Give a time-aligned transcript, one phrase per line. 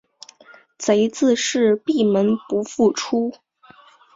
[0.79, 3.35] 贼自是闭门不复出。